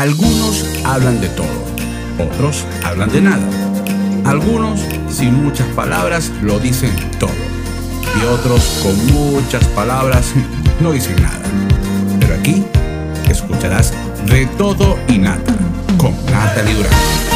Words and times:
Algunos 0.00 0.64
hablan 0.82 1.20
de 1.20 1.28
todo, 1.28 1.46
otros 2.18 2.64
hablan 2.82 3.10
de 3.12 3.20
nada. 3.20 3.46
Algunos, 4.24 4.80
sin 5.10 5.44
muchas 5.44 5.66
palabras, 5.74 6.32
lo 6.40 6.58
dicen 6.58 6.90
todo. 7.18 7.28
Y 8.18 8.24
otros, 8.24 8.80
con 8.82 8.96
muchas 9.12 9.62
palabras, 9.66 10.32
no 10.80 10.92
dicen 10.92 11.16
nada. 11.16 11.42
Pero 12.18 12.34
aquí 12.34 12.64
escucharás 13.28 13.92
de 14.24 14.46
todo 14.46 14.98
y 15.06 15.18
nada 15.18 15.44
con 15.98 16.14
Natalie 16.32 16.76
Durán. 16.76 17.29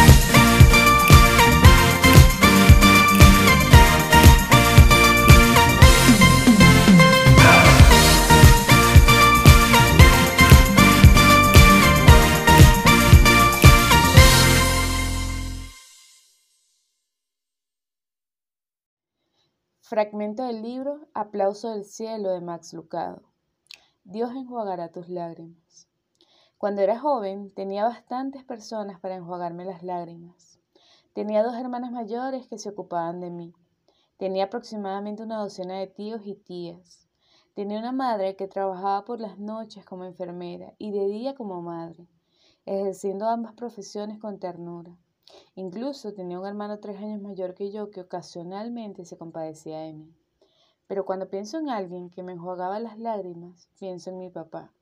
Fragmento 19.86 20.44
del 20.44 20.62
libro 20.62 21.08
Aplauso 21.12 21.68
del 21.68 21.84
cielo 21.84 22.30
de 22.30 22.40
Max 22.40 22.72
Lucado. 22.72 23.20
Dios 24.02 24.30
enjuagará 24.30 24.90
tus 24.90 25.10
lágrimas. 25.10 25.90
Cuando 26.56 26.80
era 26.80 26.98
joven 26.98 27.50
tenía 27.50 27.84
bastantes 27.84 28.44
personas 28.44 28.98
para 28.98 29.16
enjuagarme 29.16 29.66
las 29.66 29.82
lágrimas. 29.82 30.58
Tenía 31.12 31.42
dos 31.42 31.54
hermanas 31.56 31.92
mayores 31.92 32.46
que 32.46 32.56
se 32.56 32.70
ocupaban 32.70 33.20
de 33.20 33.28
mí. 33.28 33.52
Tenía 34.16 34.44
aproximadamente 34.44 35.22
una 35.22 35.36
docena 35.36 35.78
de 35.78 35.86
tíos 35.86 36.22
y 36.24 36.34
tías. 36.34 37.06
Tenía 37.52 37.78
una 37.78 37.92
madre 37.92 38.36
que 38.36 38.48
trabajaba 38.48 39.04
por 39.04 39.20
las 39.20 39.38
noches 39.38 39.84
como 39.84 40.06
enfermera 40.06 40.72
y 40.78 40.92
de 40.92 41.08
día 41.08 41.34
como 41.34 41.60
madre, 41.60 42.08
ejerciendo 42.64 43.28
ambas 43.28 43.52
profesiones 43.52 44.18
con 44.18 44.38
ternura. 44.38 44.96
Incluso 45.56 46.12
tenía 46.14 46.40
un 46.40 46.46
hermano 46.46 46.80
tres 46.80 46.98
años 46.98 47.20
mayor 47.20 47.54
que 47.54 47.70
yo 47.70 47.90
que 47.90 48.00
ocasionalmente 48.00 49.04
se 49.04 49.16
compadecía 49.16 49.80
de 49.80 49.92
mí. 49.92 50.14
Pero 50.86 51.06
cuando 51.06 51.30
pienso 51.30 51.58
en 51.58 51.68
alguien 51.68 52.10
que 52.10 52.22
me 52.22 52.32
enjuagaba 52.32 52.80
las 52.80 52.98
lágrimas, 52.98 53.68
pienso 53.78 54.10
en 54.10 54.18
mi 54.18 54.30
papá. 54.30 54.72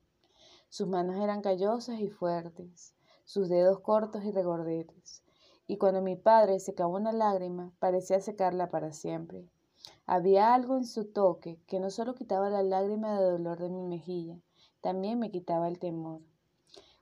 Sus 0.69 0.87
manos 0.87 1.15
eran 1.17 1.41
callosas 1.41 1.99
y 1.99 2.09
fuertes, 2.09 2.93
sus 3.25 3.49
dedos 3.49 3.79
cortos 3.79 4.23
y 4.25 4.31
regordetes, 4.31 5.23
y 5.67 5.77
cuando 5.77 6.01
mi 6.01 6.15
padre 6.15 6.59
secaba 6.59 6.89
una 6.89 7.11
lágrima, 7.11 7.71
parecía 7.79 8.19
secarla 8.19 8.69
para 8.69 8.91
siempre. 8.91 9.47
Había 10.05 10.53
algo 10.53 10.75
en 10.75 10.85
su 10.85 11.05
toque 11.05 11.59
que 11.67 11.79
no 11.79 11.89
solo 11.89 12.15
quitaba 12.15 12.49
la 12.49 12.63
lágrima 12.63 13.17
de 13.19 13.25
dolor 13.31 13.59
de 13.59 13.69
mi 13.69 13.83
mejilla, 13.83 14.37
también 14.81 15.19
me 15.19 15.31
quitaba 15.31 15.67
el 15.67 15.79
temor. 15.79 16.21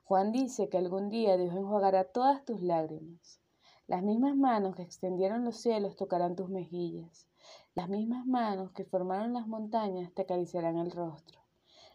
Juan 0.04 0.32
dice 0.32 0.70
que 0.70 0.78
algún 0.78 1.10
día 1.10 1.38
Dios 1.38 1.56
enjuagará 1.56 2.04
todas 2.04 2.46
tus 2.46 2.62
lágrimas. 2.62 3.41
Las 3.88 4.04
mismas 4.04 4.36
manos 4.36 4.76
que 4.76 4.84
extendieron 4.84 5.44
los 5.44 5.58
cielos 5.58 5.96
tocarán 5.96 6.36
tus 6.36 6.50
mejillas. 6.50 7.28
Las 7.74 7.90
mismas 7.90 8.26
manos 8.26 8.72
que 8.72 8.86
formaron 8.86 9.34
las 9.34 9.48
montañas 9.48 10.14
te 10.14 10.22
acariciarán 10.22 10.78
el 10.78 10.92
rostro. 10.92 11.42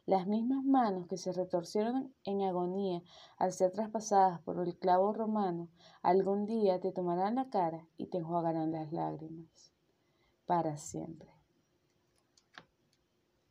Las 0.07 0.27
mismas 0.27 0.64
manos 0.64 1.07
que 1.09 1.17
se 1.17 1.33
retorcieron 1.33 2.14
en 2.25 2.42
agonía 2.42 3.03
al 3.39 3.53
ser 3.53 3.73
traspasadas 3.73 4.41
por 4.42 4.61
el 4.61 4.77
clavo 4.79 5.12
romano, 5.12 5.69
algún 6.03 6.47
día 6.47 6.81
te 6.81 6.92
tomarán 6.92 7.34
la 7.34 7.51
cara 7.51 7.89
y 7.97 8.07
te 8.07 8.19
enjuagarán 8.19 8.70
las 8.70 8.92
lágrimas. 8.92 9.73
Para 10.47 10.77
siempre. 10.77 11.36